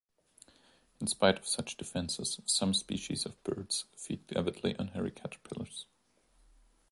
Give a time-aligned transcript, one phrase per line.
[0.99, 5.85] In spite of such defenses, some species of birds feed avidly on hairy caterpillars.